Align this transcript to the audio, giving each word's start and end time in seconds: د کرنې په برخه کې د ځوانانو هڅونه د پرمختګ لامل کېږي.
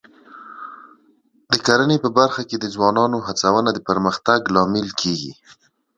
د 1.51 1.53
کرنې 1.65 1.97
په 2.03 2.09
برخه 2.17 2.41
کې 2.49 2.57
د 2.59 2.65
ځوانانو 2.75 3.17
هڅونه 3.27 3.69
د 3.73 3.79
پرمختګ 3.89 4.39
لامل 4.55 4.87
کېږي. 5.01 5.33